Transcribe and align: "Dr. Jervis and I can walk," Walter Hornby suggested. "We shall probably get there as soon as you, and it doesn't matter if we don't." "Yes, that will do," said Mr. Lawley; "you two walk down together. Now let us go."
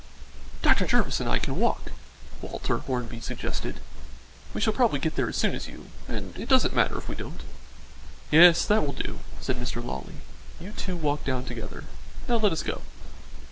"Dr. 0.63 0.87
Jervis 0.87 1.19
and 1.19 1.29
I 1.29 1.37
can 1.37 1.57
walk," 1.59 1.91
Walter 2.41 2.79
Hornby 2.79 3.19
suggested. 3.21 3.81
"We 4.51 4.59
shall 4.59 4.73
probably 4.73 4.97
get 4.97 5.13
there 5.13 5.29
as 5.29 5.37
soon 5.37 5.53
as 5.53 5.67
you, 5.67 5.91
and 6.07 6.35
it 6.39 6.49
doesn't 6.49 6.75
matter 6.75 6.97
if 6.97 7.07
we 7.07 7.13
don't." 7.13 7.41
"Yes, 8.31 8.65
that 8.65 8.83
will 8.83 8.93
do," 8.93 9.19
said 9.41 9.57
Mr. 9.57 9.85
Lawley; 9.85 10.15
"you 10.59 10.71
two 10.71 10.95
walk 10.97 11.23
down 11.23 11.45
together. 11.45 11.83
Now 12.27 12.37
let 12.37 12.51
us 12.51 12.63
go." 12.63 12.81